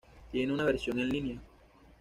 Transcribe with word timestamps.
Tiene 0.31 0.51
una 0.51 0.63
versión 0.63 0.97
en 0.97 1.09
línea. 1.09 1.39